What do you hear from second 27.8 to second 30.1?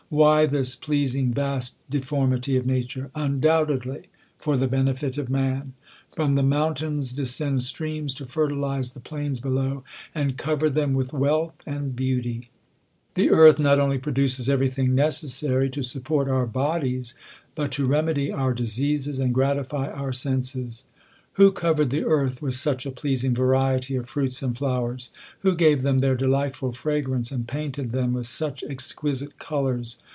them with i such exquisite colours